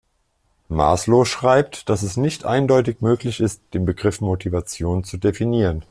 Maslow 0.67 1.25
schreibt, 1.25 1.87
dass 1.87 2.01
es 2.01 2.17
nicht 2.17 2.43
eindeutig 2.43 3.01
möglich 3.01 3.39
ist, 3.39 3.61
den 3.75 3.85
Begriff 3.85 4.19
Motivation 4.19 5.03
zu 5.03 5.17
definieren. 5.17 5.85